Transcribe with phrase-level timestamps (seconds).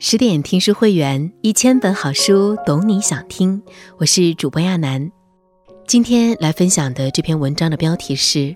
[0.00, 3.60] 十点听书会员，一千本好书，懂你想听。
[3.96, 5.10] 我是主播亚楠，
[5.88, 8.54] 今天来分享的这篇文章的标题是：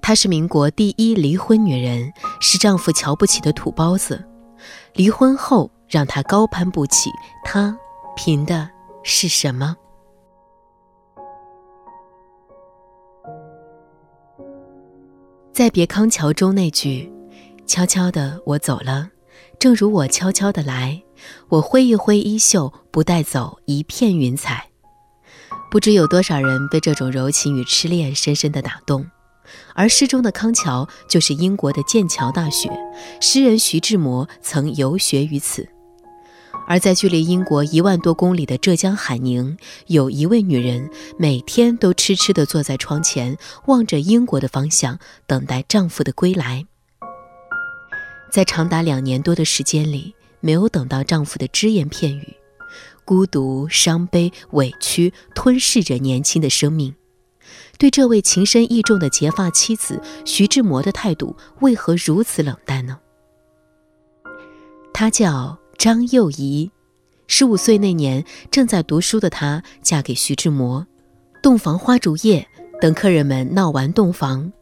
[0.00, 4.24] 她是民国第一离婚女人，是丈夫瞧不起的土包子。
[4.94, 7.10] 离婚后让她高攀不起，
[7.44, 7.78] 她
[8.16, 8.66] 凭的
[9.02, 9.76] 是什么？
[15.52, 17.12] 在别康桥中那句
[17.68, 19.10] ：“悄悄的我走了。”
[19.60, 21.02] 正如我悄悄的来，
[21.50, 24.70] 我挥一挥衣袖，不带走一片云彩。
[25.70, 29.06] 不知有多少人被这种柔情与痴恋深深的打动，
[29.74, 32.70] 而诗中的康桥就是英国的剑桥大学，
[33.20, 35.68] 诗人徐志摩曾游学于此。
[36.66, 39.58] 而在距离英国一万多公里的浙江海宁，
[39.88, 40.88] 有一位女人，
[41.18, 43.36] 每天都痴痴地坐在窗前，
[43.66, 46.64] 望着英国的方向，等待丈夫的归来。
[48.30, 52.36] 在长达两年多的时间里，没有等到丈夫的只言片语，
[53.04, 56.94] 孤独、伤悲、委屈吞噬着年轻的生命。
[57.78, 62.98] 对这位情深意重的结发妻子，徐志摩的态度为何如此冷淡呢？
[64.92, 66.70] 她叫张幼仪，
[67.26, 70.86] 十五岁那年正在读书的她嫁给徐志摩。
[71.42, 72.46] 洞房花烛夜，
[72.80, 74.52] 等客人们闹完洞房。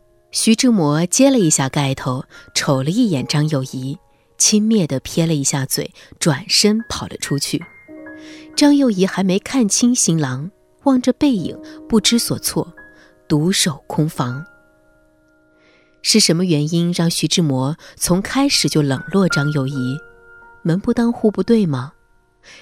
[0.40, 3.98] 徐志摩揭了一下盖头，瞅了一眼张幼仪，
[4.38, 7.64] 轻蔑地撇了一下嘴，转身跑了出去。
[8.54, 10.52] 张幼仪还没看清新郎，
[10.84, 11.58] 望着背影
[11.88, 12.72] 不知所措，
[13.26, 14.46] 独守空房。
[16.02, 19.98] 是什么原因让徐志摩从开始就冷落张幼仪？
[20.62, 21.94] 门不当户不对吗？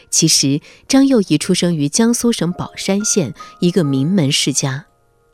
[0.09, 4.86] 其实，张幼仪出生于江苏省宝山县一个名门世家。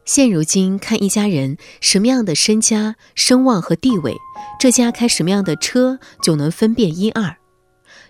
[0.05, 4.17] 现如今看一家人什么样的身家、声望和地位，
[4.59, 7.37] 这家开什么样的车就能分辨一二。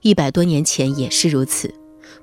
[0.00, 1.75] 一百多年前也是如此，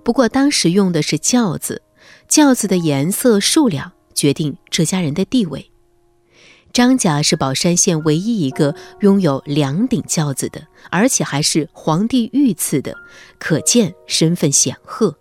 [0.04, 1.82] 不过当时用的是轿子，
[2.28, 5.72] 轿子的颜色、数量决定这家人的地位。
[6.74, 12.96] 张家是宝山县唯一一个拥有两顶轿子的，而且还是皇帝御赐的，
[13.40, 15.18] 可见身份显赫。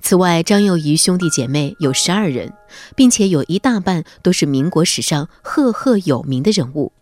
[0.00, 2.52] 此外，张幼仪兄弟姐妹有十二人，
[2.96, 6.92] 并且有一大半都是民国史上赫赫有名的人物。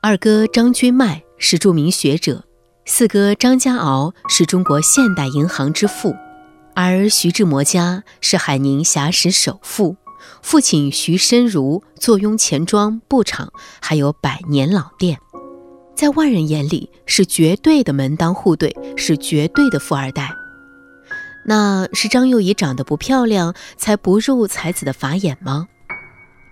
[0.00, 2.44] 二哥张君迈是著名学者，
[2.84, 6.14] 四哥张家敖是中国现代银行之父，
[6.74, 9.96] 而徐志摩家是海宁硖石首富，
[10.42, 15.18] 父亲徐申如坐拥钱庄、布厂，还有百年老店，
[15.96, 20.32] 在外人眼里是绝对的门当户对，是绝对的富二代。
[21.44, 25.68] 那是张幼仪长得不漂亮，才不入才子的法眼吗？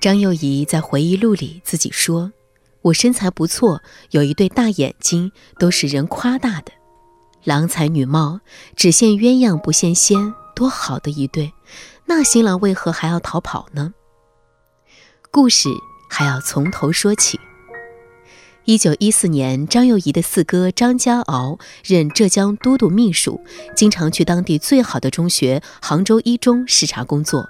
[0.01, 2.33] 张幼仪在回忆录里自己说
[2.83, 6.73] ：“我身材不错，有一对大眼睛，都是人夸大的，
[7.45, 8.41] 郎才女貌，
[8.75, 11.53] 只羡鸳鸯不羡仙，多好的一对！
[12.07, 13.93] 那新郎为何还要逃跑呢？”
[15.31, 15.69] 故事
[16.09, 17.39] 还要从头说起。
[18.67, 23.41] 一九一四年，张幼仪的四哥张家敖任浙江都督秘书，
[23.75, 27.49] 经常去当地最好的中学杭州一中视察工作。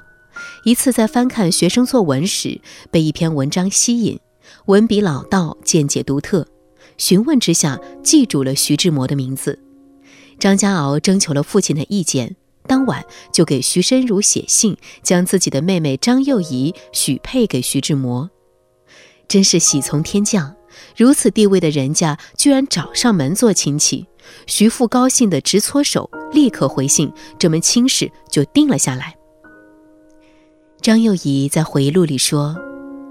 [0.65, 2.61] 一次在翻看学生作文时，
[2.91, 4.19] 被一篇文章吸引，
[4.67, 6.47] 文笔老道，见解独特。
[6.97, 9.59] 询问之下，记住了徐志摩的名字。
[10.39, 18.31] 张家敖征求了父亲的意见，当晚就给徐申如写信，将自己的妹妹张幼仪许配给徐志摩。
[19.29, 20.55] 真是喜从天降。
[20.97, 24.07] 如此地位的人家，居然找上门做亲戚，
[24.47, 29.15] 徐父高兴得直搓手，立刻回信，这门亲事就定了下来。
[30.81, 32.57] 张幼仪在回忆录里说：“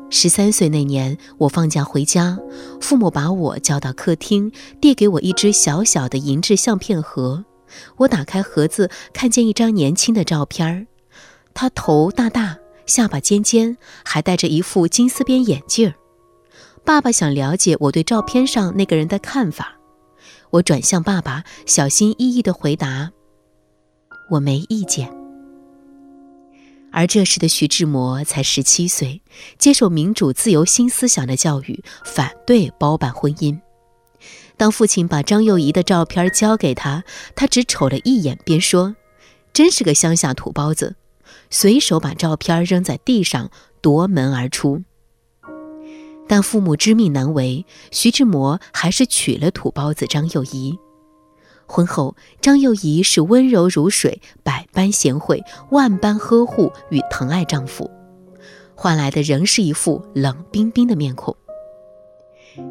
[0.10, 2.40] 十三岁那年，我放假回家，
[2.82, 7.46] 父母把我叫到客厅，递给我一只小小的银质相片盒。
[7.98, 10.88] 我打开盒子，看见一张年轻的照片儿，
[11.54, 15.94] 他头大大，下巴尖尖，还戴着一副金丝边眼镜儿。”
[16.90, 19.78] 爸爸想了解我对照片上那个人的看法，
[20.50, 23.12] 我转向爸爸，小心翼翼地回答
[24.32, 25.08] ：“我没意见。”
[26.92, 29.22] 而这时的徐志摩才十七岁，
[29.60, 33.60] 接受民主自由新思想的教育，反对包办婚姻。
[34.58, 37.04] 当父亲把张幼仪的照片交给他，
[37.36, 38.96] 他只瞅了一眼，便说
[39.54, 40.96] ：“真是个乡下土包子。”
[41.52, 44.82] 随手把照片扔在地上，夺门而出。
[46.30, 50.78] 但父母知命难违，徐志摩还是娶了土包子张幼仪。
[51.66, 57.90] 婚后，张幼仪是温柔如水，百般贤惠，万般呵护与疼爱丈夫，
[58.76, 61.36] 换来的仍是一副冷冰冰的面孔。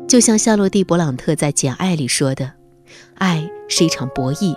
[0.07, 2.53] 就像夏洛蒂·勃朗特在《简爱》里说的
[3.19, 4.57] ：“爱是一场博弈，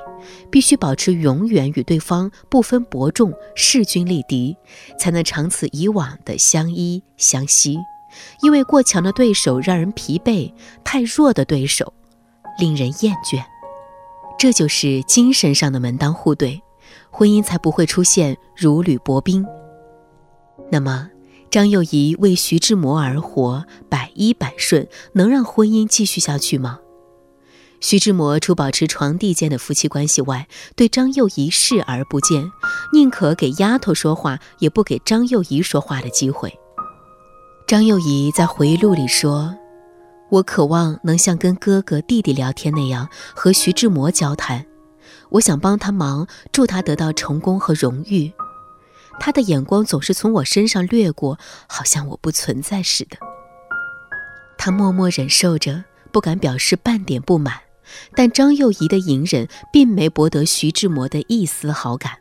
[0.51, 4.56] 必须保持永远与对方不分伯仲、势均力敌，
[5.00, 7.80] 才能长此以往的相依相惜。
[8.42, 10.54] 因为过强的对手让人疲惫，
[10.84, 11.94] 太弱的对手
[12.60, 13.44] 令人厌倦。
[14.38, 16.62] 这就是精神上的门当户对，
[17.12, 19.46] 婚姻才不会出现如履薄冰。
[20.72, 21.10] 那么，
[21.50, 26.80] 张幼仪为徐志摩而活，百依百顺，能让婚姻继续下去吗？
[27.81, 32.52] 徐志摩除保持床地间的夫妻关系外，对张幼仪视而不见，
[32.94, 36.57] 宁可给丫头说话，也不给张幼仪说话的机会。
[37.71, 39.56] 张幼仪在回忆录里说
[40.27, 44.65] ：“我渴望能像跟哥哥弟弟聊天那样和徐志摩交谈，
[45.29, 48.29] 我想帮他忙，助他得到成功和荣誉。
[49.21, 53.15] 他的眼光总是从我身上掠过，好像我不存在似的。
[54.57, 57.57] 他默默忍受着，不敢表示半点不满。”
[58.13, 62.18] 但张幼仪的隐忍并没博得徐志摩的一丝好感。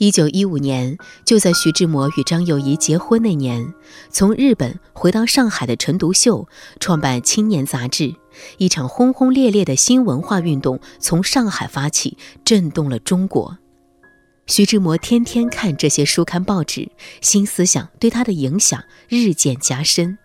[0.00, 3.74] 一九一五年，就在徐志摩与张幼仪结婚那年，
[4.08, 6.48] 从日本回到上海的陈独秀
[6.78, 8.14] 创办《青年》杂志，
[8.56, 12.16] 一场轰轰烈烈的新文化运动从上海发起，
[12.46, 13.58] 震动了中国。
[14.46, 20.16] 徐志摩天天看这些书刊报纸，新思想对他的影响日渐加深。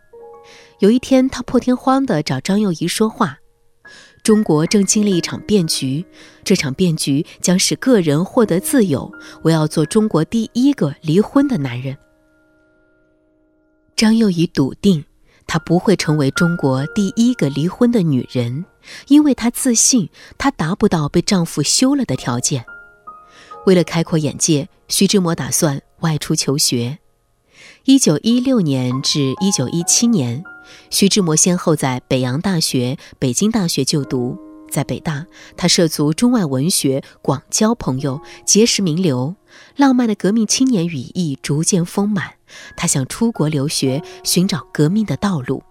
[0.79, 3.39] 有一天，他破天荒地找张幼仪说话。
[4.25, 6.03] 中国正经历一场变局，
[6.43, 9.11] 这场变局将使个人获得自由。
[9.43, 11.95] 我要做中国第一个离婚的男人。
[13.95, 15.05] 张幼仪笃定，
[15.45, 18.65] 她不会成为中国第一个离婚的女人，
[19.09, 22.65] 因为她自信，她达不到被丈夫休了的条件。
[23.67, 26.97] 为了开阔眼界，徐志摩打算外出求学。
[27.83, 30.43] 一九一六年至一九一七年。
[30.89, 34.37] 徐志摩先后在北洋大学、北京大学就读，
[34.69, 35.25] 在北大，
[35.57, 39.35] 他涉足中外文学，广交朋友，结识名流，
[39.75, 42.33] 浪漫的革命青年羽翼逐渐丰满。
[42.77, 45.63] 他想出国留学，寻找革命的道路。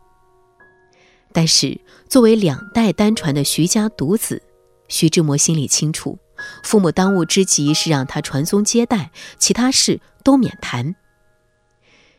[1.32, 4.42] 但是，作为两代单传的徐家独子，
[4.88, 6.18] 徐志摩心里清楚，
[6.62, 10.94] 父母当务之急是让他传宗接代，其他事都免谈。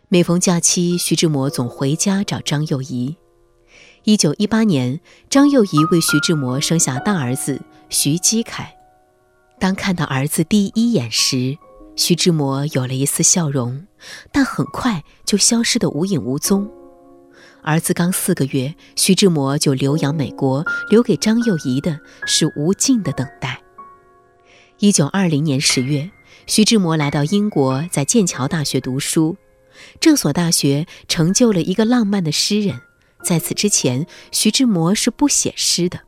[0.07, 3.15] 每逢假期，徐志摩总回家找张幼仪。
[4.03, 4.99] 一九一八年，
[5.31, 7.59] 张幼仪为徐志摩生下大儿子
[7.89, 8.75] 徐基凯。
[9.59, 11.57] 当看到儿子第一眼时，
[11.95, 13.87] 徐志摩有了一丝笑容，
[14.31, 16.69] 但很快就消失得无影无踪。
[17.63, 23.59] 儿子刚四个月，徐志摩就留洋美国，留给张幼仪的是无尽的等待。
[24.77, 26.11] 一九二零年十月，
[26.45, 29.35] 徐志摩来到英国，在剑桥大学读书。
[30.00, 32.81] 这所大学成就了一个浪漫的诗人。
[33.24, 36.01] 在此之前，徐志摩是不写诗的。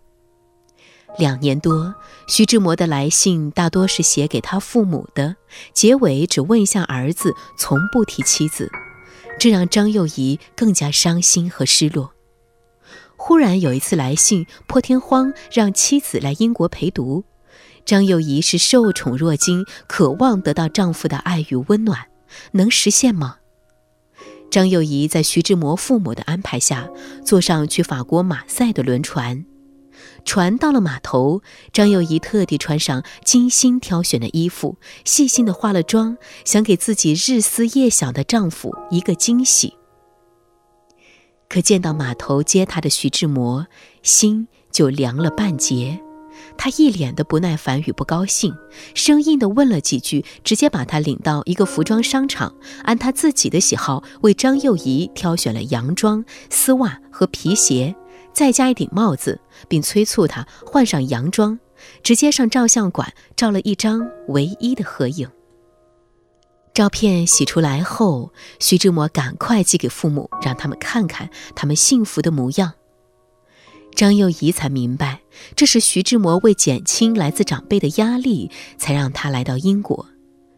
[1.18, 1.96] 两年多，
[2.28, 5.36] 徐志摩的来信大多是写给他父母的，
[5.74, 8.72] 结尾只问一下儿子，从不提妻子，
[9.40, 12.14] 这让张幼仪更加伤心和失落。
[13.16, 17.24] 忽然有一次来信，破天荒让妻子来英国陪读。
[17.84, 22.10] 张幼仪是受宠若惊，渴望得到丈夫的爱与温暖，
[22.52, 23.38] 能实现吗？
[24.50, 26.90] 张幼仪在徐志摩父母的安排下，
[27.24, 29.46] 坐上去法国马赛的轮船。
[30.26, 31.42] 船到了码头，
[31.74, 39.74] 张幼仪特地穿上精心挑选的衣服，细心地化了妆，想给自己日思夜想的丈夫一个惊喜。
[41.50, 43.68] 可见到码头接她的徐志摩，
[44.04, 46.02] 心就凉了半截。
[46.58, 48.56] 他一脸的不耐烦与不高兴，
[48.94, 52.54] 生硬的问了几句，直接把他领到一个服装商场，
[52.84, 57.96] 按他自己的喜好为张幼仪挑选了洋装、丝袜和皮鞋，
[58.34, 61.60] 再加一顶帽子，并催促他换上洋装，
[62.04, 65.30] 直接上照相馆照了一张唯一的合影。
[66.74, 72.74] 照片洗出来后，徐志摩赶快寄给父母，让他们看看他们幸福的模样。
[73.98, 75.22] 张幼仪才明白，
[75.56, 80.06] 这是徐志摩为减轻来自长辈的压力，才让他来到英国。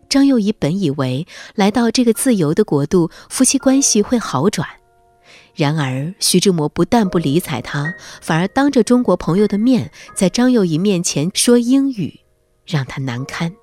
[0.09, 4.67] 张幼仪本以为来到这个自由的国度，夫妻关系会好转，
[5.55, 12.19] 然而徐志摩不但不理睬他，反而当着中国朋友的面，在张幼仪面前说英语，
[12.65, 13.55] 让他难堪。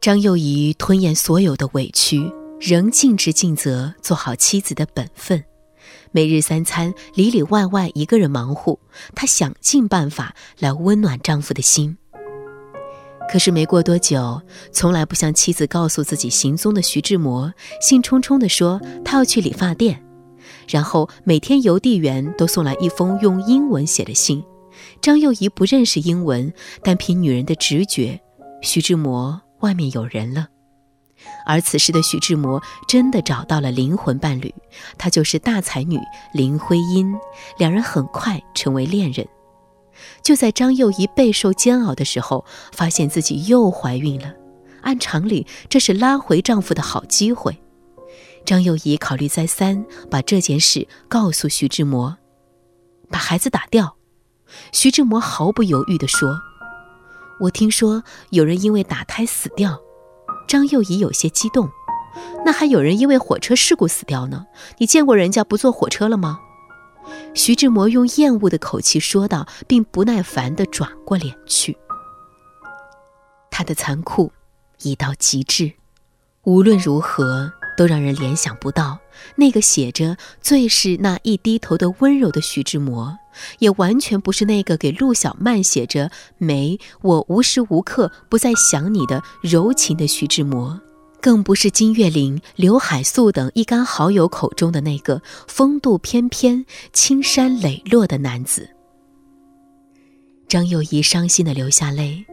[0.00, 2.30] 张幼仪吞咽所有的委屈，
[2.60, 5.44] 仍尽职尽责，做好妻子的本分。
[6.12, 8.78] 每日三餐里里外外一个人忙活，
[9.14, 11.96] 她想尽办法来温暖丈夫的心。
[13.30, 20.02] 可是没过多久，从来不向妻子告诉自己行踪的徐志摩，兴冲冲地说他要去理发店，
[20.68, 24.44] 然后每天邮递员都送来一封用英文写的信，
[25.00, 28.20] 张幼仪不认识英文，但凭女人的直觉，
[28.60, 30.48] 徐志摩外面有人了。
[31.46, 34.54] 而此时的徐志摩真的找到了灵魂伴侣，
[34.96, 35.98] 她就是大才女
[36.32, 37.14] 林徽因。
[37.58, 39.26] 两人很快成为恋人。
[40.22, 44.32] 就在张幼仪备受煎熬的时候，发现自己又怀孕了。
[44.82, 47.60] 按常理，这是拉回丈夫的好机会。
[48.44, 52.18] 张幼仪考虑再三，把这件事告诉徐志摩，
[53.08, 53.96] 把孩子打掉。
[54.72, 56.40] 徐志摩毫不犹豫地说
[57.40, 59.80] ：“我听说有人因为打胎死掉。”
[60.46, 61.68] 张幼仪有些激动
[62.44, 64.46] ：“那还有人因为火车事故死掉呢？
[64.78, 66.40] 你见过人家不坐火车了吗？”
[67.34, 71.76] 徐志摩用厌恶的口气说道，并不耐烦地转过脸去。
[73.50, 74.32] 他的残酷
[74.82, 75.72] 已到极致，
[76.44, 77.52] 无论如何。
[77.76, 79.00] 都让人联想不到，
[79.34, 83.18] 那个写着“最是那一低头的温柔”的徐志摩，
[83.58, 90.80] 也完全不是那个给陆小曼写着“梅，我无时无刻不在想你”的柔情的徐志摩，
[91.20, 98.68] 更不是金岳霖、刘海粟等一干好友口中的那个风度翩翩、青山磊落的男子。
[100.46, 102.24] 张幼仪伤心的流下泪，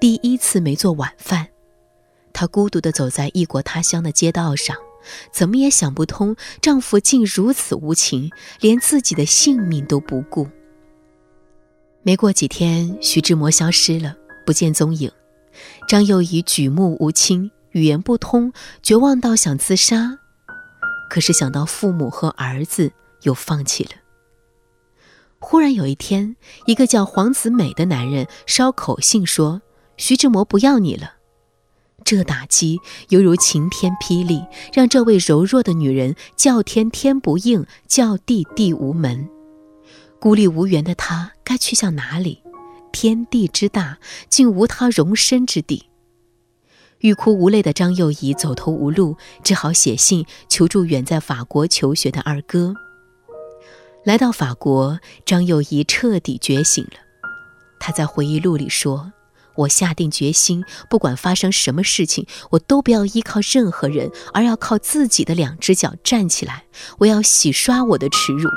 [0.00, 1.48] 第一次没做晚饭。
[2.32, 4.76] 她孤独地走在异国他乡的街道上，
[5.32, 8.30] 怎么也想不通丈夫竟如此无情，
[8.60, 10.48] 连自己的性命都不顾。
[12.02, 15.10] 没过几天，徐志摩消失了，不见踪影。
[15.88, 20.18] 张幼仪举目无亲，语言不通，绝望到想自杀。
[21.08, 22.92] 可是想到父母和儿子，
[23.22, 23.90] 又放弃了。
[25.38, 29.62] 忽然有一天，一个叫黄子美的男人捎口信说
[29.96, 31.14] ：“徐志摩不要你了。”
[32.04, 39.28] 这打击犹如晴天霹雳，让这位柔弱的女人叫天天不应，叫地地无门。
[40.20, 42.42] 孤立无援的她该去向哪里？
[42.92, 45.86] 天地之大，竟无她容身之地。
[47.00, 52.74] 欲哭无泪的张幼仪走投无路，只好写信求助远在法国求学的二哥。
[54.04, 56.92] 来到法国，张幼仪彻底觉醒了。
[57.80, 59.12] 她在回忆录里说。
[59.56, 66.64] 我下定决心，不管发生什么事情，我都不要依靠任何人，而要靠自己的两只脚站起来。
[66.98, 68.48] 我要洗刷我的耻辱。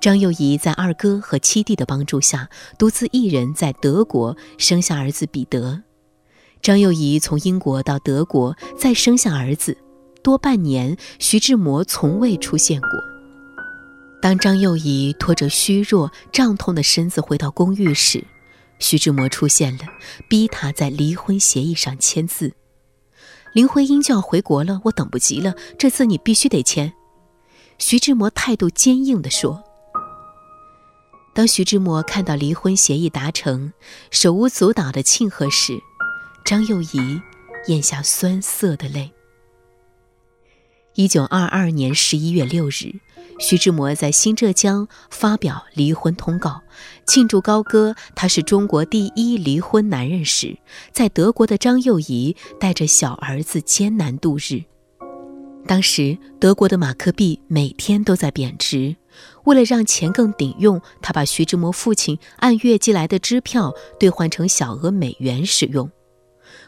[0.00, 2.48] 张幼仪在二哥和七弟的帮助下，
[2.78, 5.82] 独自一人在德国生下儿子彼得。
[6.60, 9.76] 张幼仪从英国到德国，再生下儿子，
[10.22, 12.90] 多半年，徐志摩从未出现过。
[14.20, 18.24] 当张幼仪拖着虚弱、胀痛的身子回到公寓时，
[18.78, 19.84] 徐志摩出现了，
[20.28, 22.54] 逼他在离婚协议上签字。
[23.52, 26.92] 林徽因就要回国了，我等不及了，这次你必须得签。
[27.78, 29.62] 徐志摩态度坚硬地说。
[31.32, 33.72] 当徐志摩看到离婚协议达成，
[34.10, 35.80] 手舞足蹈的庆贺时，
[36.44, 37.20] 张幼仪
[37.66, 39.12] 咽下酸涩的泪。
[40.94, 43.00] 一九二二年十一月六日。
[43.38, 46.62] 徐志摩在新浙江发表离婚通告，
[47.06, 50.56] 庆祝高歌他是中国第一离婚男人时，
[50.92, 54.62] 在德国的张幼仪带着小儿子艰难度日。
[55.66, 58.94] 当时德国的马克币每天都在贬值，
[59.44, 65.90] 为了让钱更顶用，他把徐志摩父亲按月寄来的支票兑换成小额美元使用。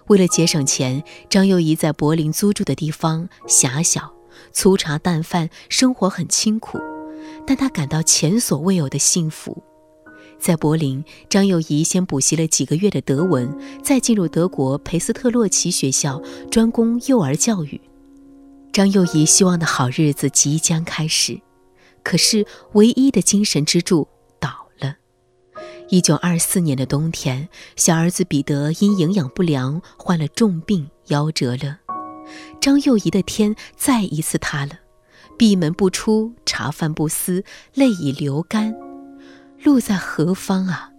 [0.07, 4.16] 为了节省钱，张幼仪在柏林租住的地方狭小。
[4.57, 6.79] 粗茶淡饭，生活很清苦，
[7.47, 9.63] 但他感到前所未有的幸福。
[10.39, 17.79] 在柏林，张幼仪先补习了几个月的德文，再进入德国培斯特洛奇学校，专攻幼儿教育。
[18.73, 21.39] 张幼仪希望的好日子即将开始，
[22.03, 24.09] 可是唯一的精神支柱
[24.41, 24.49] 倒
[24.81, 24.97] 了。
[25.91, 31.81] 一九二四年的冬天，小儿子彼得因营养不良患了重病，夭折了。
[32.61, 34.73] 张幼仪的天再一次塌了，
[35.39, 37.45] 闭门不出，茶饭不思，
[37.75, 38.75] 泪已流干，
[39.63, 40.91] 路在何方啊？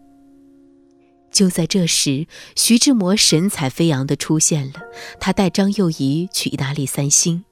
[1.32, 4.74] 就在这时，徐志摩神采飞扬地出现了，
[5.20, 7.44] 他带张幼仪去意大利散心。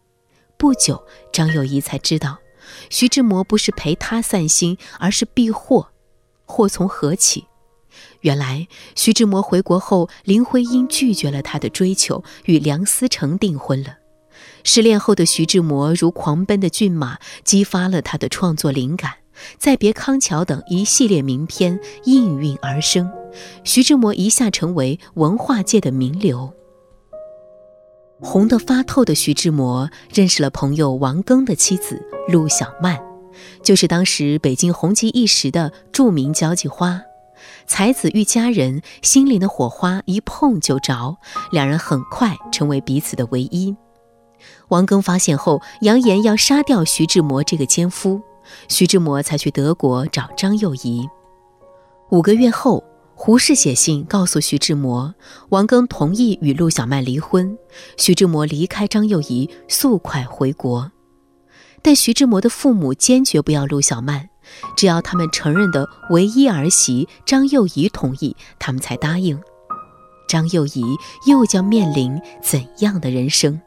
[0.57, 2.37] 不久，张幼仪才知道，
[2.89, 5.89] 徐志摩不是陪他散心，而是避祸。
[6.45, 7.45] 祸从何起？
[8.25, 13.99] 原来，徐志摩回国后，林徽因拒绝了他的追求，与梁思成订婚了。
[14.63, 19.11] 失恋后的徐志摩如狂奔的骏马，激发了他的创作灵感，
[19.59, 23.07] 《再别康桥》等一系列名篇应运而生。
[23.63, 26.51] 徐志摩一下成为文化界的名流。
[28.21, 32.99] 红得发透的徐志摩认识了朋友王庚的妻子陆小曼，
[33.61, 36.99] 就是当时北京红极一时的著名交际花。
[37.67, 41.17] 才子遇佳人，心灵的火花一碰就着，
[41.51, 43.75] 两人很快成为彼此的唯一。
[44.67, 48.21] 王庚发现后，扬言要杀掉徐志摩这个奸夫，
[48.67, 51.07] 徐志摩才去德国找张幼仪。
[52.11, 52.83] 五个月后，
[53.15, 55.15] 胡适写信告诉徐志摩，
[55.49, 57.57] 王庚同意与陆小曼离婚，
[57.97, 60.91] 徐志摩离开张幼仪，速快回国。
[61.81, 64.29] 但徐志摩的父母坚决不要陆小曼。
[64.75, 69.39] 只要他们承认的唯一儿媳张幼仪同意，他们才答应。
[70.27, 70.83] 张幼仪
[71.27, 73.61] 又将面临怎样的人生？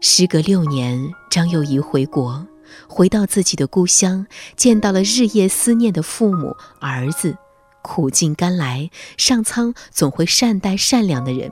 [0.00, 2.46] 时隔六年，张幼仪回国，
[2.86, 4.26] 回到自己的故乡，
[4.56, 7.36] 见到了日夜思念的父母、儿子。
[7.82, 11.50] 苦尽甘来，上苍总会善待善良的人。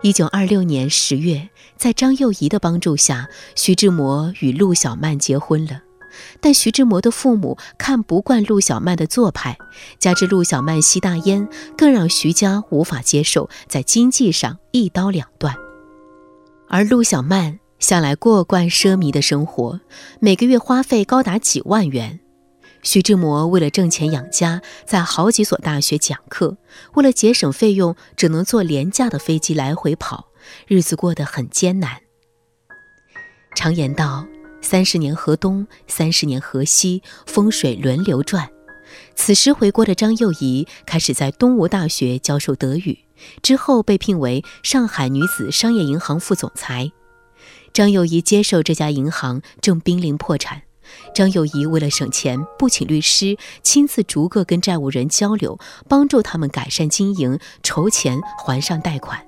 [0.00, 5.82] 一九二六年十月，在张幼仪的帮助下，徐志摩与陆小曼结婚了。
[6.40, 9.56] 但徐志摩的父母看不惯陆小曼的做派，
[9.98, 15.54] 加之陆小曼吸大烟，更让徐家无法接受，在经济上一刀两断。
[16.68, 19.80] 而陆小曼向来过惯奢靡的生活，
[20.20, 22.20] 每个月花费高达几万元。
[22.82, 26.56] 徐志摩为了挣钱养家，在好几所大学讲课，
[26.94, 30.28] 为了节省费用，只能坐廉价的飞机来回跑，
[30.66, 31.98] 日子过得很艰难。
[33.54, 34.26] 常言道。
[34.62, 38.48] 三十年河东，三十年河西，风水轮流转。
[39.14, 42.98] 此时回国的张幼仪开始在东吴大学教授德语，
[43.42, 46.90] 之后被聘为上海女子商业银行副总裁。
[47.72, 50.62] 张幼仪接手这家银行正濒临破产，
[51.14, 59.26] 张幼仪为了省钱，不请律师，亲自逐个跟债务人交流，帮助他们改善经营，筹钱还上贷款。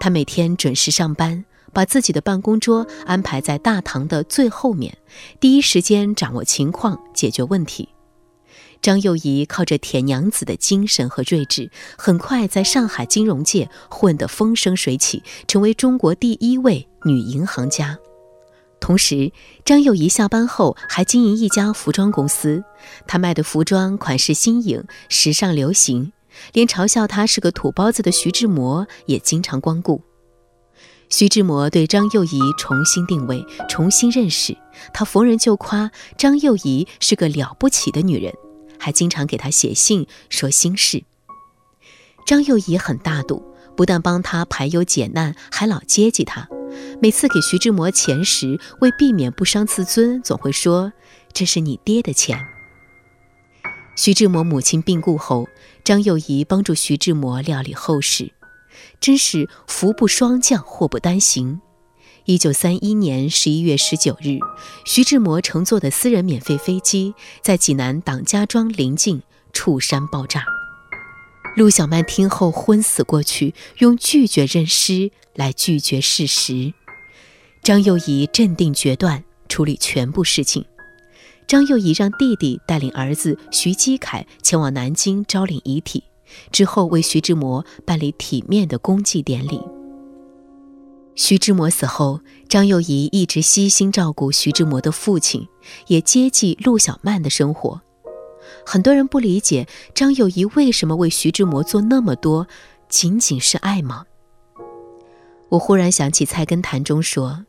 [0.00, 1.44] 他每天准时上班。
[1.72, 4.96] 把自己的办公桌安排在大堂的最后面，
[5.38, 7.88] 第一时间掌握情况，解决问题。
[8.82, 17.98] 张幼仪靠着铁娘子的精神和睿智，很快在上海金融界混得风生水起，成为中国第一位女银行家。
[18.80, 19.30] 同时，
[19.66, 22.64] 张幼仪下班后还经营一家服装公司，
[23.06, 26.10] 她卖的服装款式新颖、时尚流行，
[26.54, 30.00] 连嘲笑她是个土包子的徐志摩也经常光顾。
[31.10, 34.56] 徐志摩对张幼仪重新定位、重新认识，
[34.94, 38.32] 他逢人就夸张幼仪是个了不起的女人，
[38.78, 41.02] 还经常给她写信说心事。
[42.24, 43.42] 张幼仪很大度，
[43.76, 46.48] 不但帮他排忧解难，还老接济他。
[47.02, 50.92] 每次给徐志摩钱时，为避免不伤自尊，总会说
[51.34, 52.38] ：“这是你爹的钱。”
[53.96, 55.48] 徐志摩母亲病故后，
[55.82, 58.32] 张幼仪帮助徐志摩料理后事。
[59.00, 61.60] 真是福不双降，祸不单行。
[62.26, 64.38] 一九三一年十一月十九日，
[64.84, 69.22] 徐志摩乘坐的私人免费飞机在济南党家庄临近
[69.54, 70.44] 触山爆炸。
[71.56, 76.74] 陆小曼听后昏死过去，用拒绝认尸来拒绝事实。
[77.62, 80.64] 张幼仪镇定决断，处理全部事情。
[81.48, 86.04] 张幼仪让弟弟带领儿子徐基凯前往南京招领遗体。
[86.52, 89.60] 之后为徐志摩办理体面的公祭典礼。
[91.16, 95.46] 徐志摩死后，张幼仪一直悉心照顾徐志摩的父亲，
[95.86, 97.80] 也接济陆小曼的生活。
[98.64, 102.46] 很多人不理解张幼仪为什么为徐志摩做那么多，
[102.88, 104.04] 仅仅是爱吗？
[105.50, 107.44] 我忽然想起《菜根谭》中说：“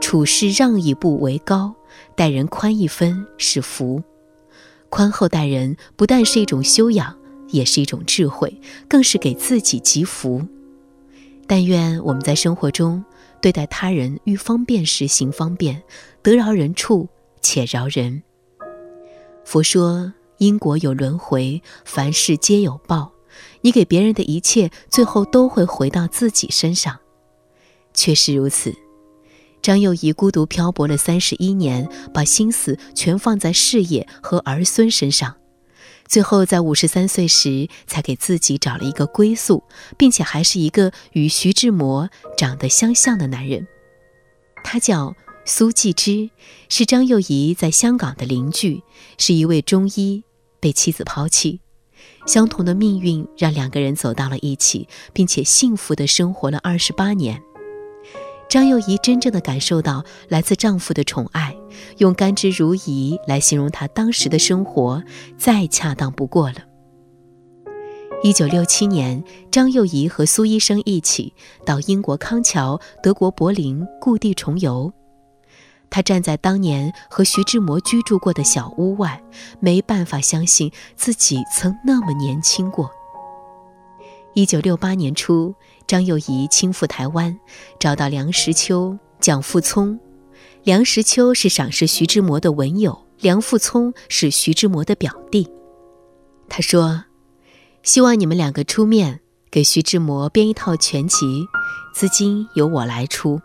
[0.00, 1.74] 处事让一步为高，
[2.14, 4.02] 待人宽一分是福。
[4.88, 7.16] 宽厚待人不但是一种修养。”
[7.50, 10.44] 也是一种智慧，更是给自己积福。
[11.46, 13.04] 但愿我们在生活中
[13.40, 15.82] 对待他人欲方便时行方便，
[16.22, 17.08] 得饶人处
[17.40, 18.22] 且饶人。
[19.44, 23.12] 佛说因果有轮回，凡事皆有报。
[23.62, 26.98] 你给别人的一切，最后都会回到自己身上。
[27.94, 28.74] 确实如此。
[29.62, 35.36] 张幼仪孤独漂泊了三十一年，把心思全放在事业和儿孙身上。
[36.10, 39.62] 最后，在五十三岁时，才给自己找了一个归宿，
[39.96, 43.68] 并且还是一个与徐志摩长得相像的男人。
[44.64, 46.28] 他叫苏纪之，
[46.68, 48.82] 是张幼仪在香港的邻居，
[49.18, 50.24] 是一位中医，
[50.58, 51.60] 被妻子抛弃。
[52.26, 57.40] 相同的命运让两个人走到了一起，并且幸福的生活了二十八年。
[58.50, 61.56] 张幼仪真正的感受到来自丈夫的宠爱，
[61.98, 65.00] 用甘之如饴来形容她当时的生活，
[65.38, 66.56] 再恰当不过了。
[68.24, 71.32] 一九六七年，张幼仪和苏医生一起
[71.64, 74.92] 到英国康桥、德国柏林故地重游，
[75.88, 79.22] 她站在当年和徐志摩居住过的小屋外，
[79.60, 82.90] 没办法相信自己曾那么年轻过。
[84.32, 85.54] 一九六八年初，
[85.90, 87.36] 张幼仪亲赴台湾，
[87.80, 89.98] 找到梁实秋、蒋复聪。
[90.62, 95.48] 梁实秋是赏识徐志摩的文友，梁复聪是徐志摩的表弟。
[96.48, 97.06] 他说
[97.82, 99.18] ：“希望你们两个出面
[99.50, 101.44] 给徐志摩编一套全集，
[101.92, 103.40] 资金由我来出。”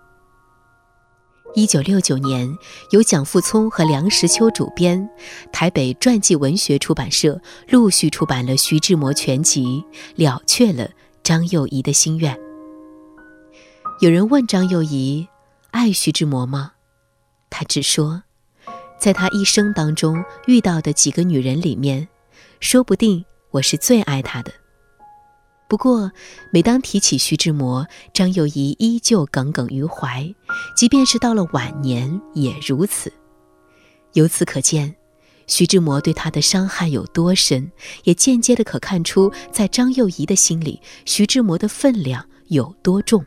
[1.56, 2.56] 一九六九年，
[2.92, 5.10] 由蒋复聪和梁实秋主编，
[5.52, 9.84] 台北传记文学出版社陆续出版了徐志摩全集，
[10.16, 10.88] 了却了
[11.26, 12.40] 张幼仪的心愿。
[14.00, 15.28] 有人问张幼仪
[15.74, 16.74] ：“爱徐志摩吗？”
[17.50, 18.22] 他只说
[19.02, 22.08] ：“在他一生当中遇到的几个女人里面，
[22.60, 24.54] 说不定我是最爱他的。”
[25.68, 26.12] 不过，
[26.54, 30.32] 每当提起徐志摩，张幼仪依旧耿耿于怀，
[30.78, 33.12] 即便是到了晚年也如此。
[34.14, 34.96] 由此可见，
[35.48, 37.72] 徐志摩对他的伤害有多深，
[38.04, 43.26] 也间接的可看出，在张幼仪的心里，徐志摩的分量有多重。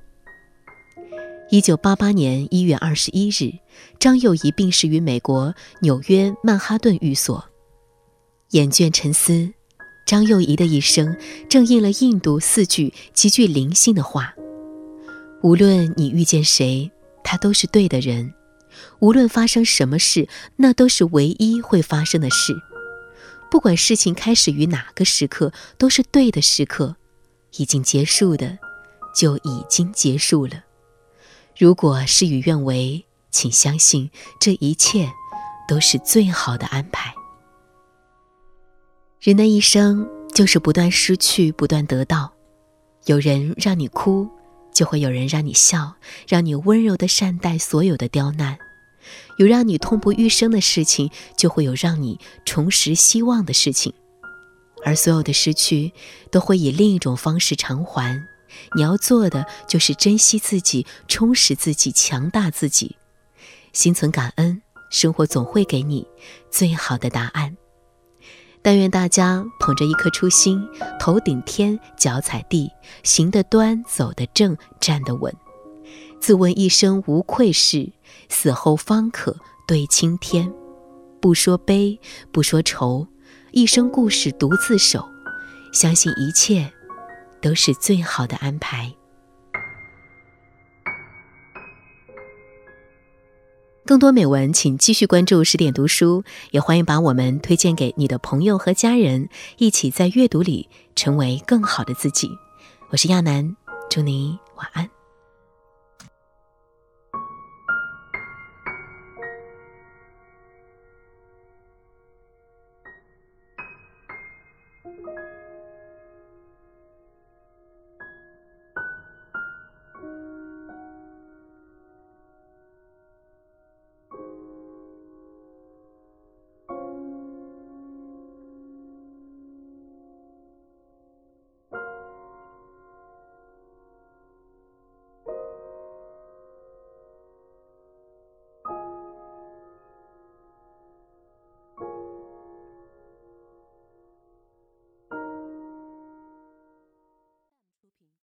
[1.50, 3.52] 一九八八年一月二十一日，
[3.98, 7.44] 张幼仪病逝于美国纽约曼哈顿寓所。
[8.50, 9.52] 眼倦沉思。
[10.07, 11.14] 张幼仪的一生，
[11.50, 14.35] 正应了印度四句极具灵性的话：
[15.42, 16.90] 无论你遇见谁，
[17.22, 18.26] 他都是对的人；
[19.00, 22.54] 无论发生什么事，那都是唯一会发生的事。
[23.50, 26.96] 不管事情开始于哪个时刻，都是对的时刻；
[27.56, 28.58] 已经结束的，
[29.14, 30.64] 就已经结束了。
[31.56, 35.10] 如果事与愿违，请相信这一切
[35.66, 37.14] 都是最好的安排。
[39.20, 42.32] 人的一生就是不断失去，不断得到。
[43.06, 44.28] 有人让你哭，
[44.72, 45.94] 就会有人让你笑，
[46.28, 48.58] 让你温柔的善待所有的刁难。
[49.38, 53.92] 有让你痛不欲生的事情，就会有让你重拾希望的事情。
[54.85, 55.92] 而所有的失去，
[56.31, 58.22] 都会以另一种方式偿还。
[58.77, 62.96] 你要做的就是珍惜自己，充实自己，强大自己，
[63.72, 66.07] 心存感恩，生活总会给你
[66.51, 67.57] 最好的答案。
[68.62, 70.66] 但愿大家捧着一颗初心，
[70.98, 72.70] 头顶天，脚踩地，
[73.05, 75.33] 行得端，走得正，站得稳。
[76.20, 77.92] 自问一生无愧事，
[78.28, 80.52] 死后方可对青天。
[81.20, 81.98] 不说悲，
[82.31, 83.07] 不说愁，
[83.52, 85.09] 一生故事独自守。
[85.72, 86.72] 相信一切
[87.40, 88.94] 都是最好的安排。
[93.85, 102.31] 更多美文，请继续关注十点读书，也欢迎把我们推荐给你的朋友和家人，一起在阅读里成为更好的自己。
[102.90, 103.57] 我是亚楠，
[103.88, 104.97] 祝你晚安。